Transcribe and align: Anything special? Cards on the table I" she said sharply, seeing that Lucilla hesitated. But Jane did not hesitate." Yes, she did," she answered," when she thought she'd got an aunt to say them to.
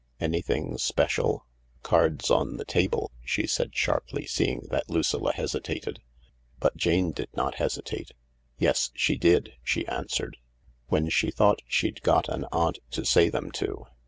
Anything 0.19 0.79
special? 0.79 1.45
Cards 1.83 2.31
on 2.31 2.57
the 2.57 2.65
table 2.65 3.11
I" 3.13 3.17
she 3.27 3.45
said 3.45 3.75
sharply, 3.75 4.25
seeing 4.25 4.61
that 4.71 4.89
Lucilla 4.89 5.31
hesitated. 5.31 6.01
But 6.59 6.75
Jane 6.75 7.11
did 7.11 7.29
not 7.35 7.53
hesitate." 7.57 8.09
Yes, 8.57 8.89
she 8.95 9.15
did," 9.15 9.53
she 9.61 9.85
answered," 9.87 10.37
when 10.89 11.09
she 11.09 11.29
thought 11.29 11.61
she'd 11.67 12.01
got 12.01 12.29
an 12.29 12.45
aunt 12.51 12.79
to 12.89 13.05
say 13.05 13.29
them 13.29 13.51
to. 13.61 13.85